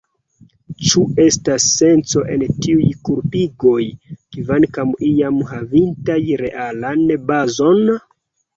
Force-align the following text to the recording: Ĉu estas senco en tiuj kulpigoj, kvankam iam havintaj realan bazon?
Ĉu 0.91 1.01
estas 1.25 1.67
senco 1.73 2.23
en 2.37 2.45
tiuj 2.55 2.87
kulpigoj, 3.09 3.83
kvankam 4.39 4.97
iam 5.11 5.39
havintaj 5.53 6.19
realan 6.45 7.09
bazon? 7.31 7.97